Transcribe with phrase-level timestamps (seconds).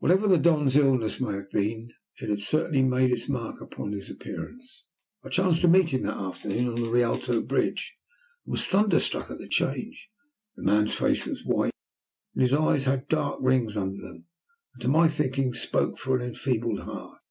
[0.00, 4.10] Whatever the Don's illness may have been, it certainly had made its mark upon his
[4.10, 4.84] appearance.
[5.24, 7.96] I chanced to meet him that afternoon on the Rialto bridge,
[8.44, 10.10] and was thunderstruck at the change.
[10.56, 11.72] The man's face was white,
[12.34, 14.26] and his eyes had dark rings under them,
[14.74, 17.22] that to my thinking spoke for an enfeebled heart.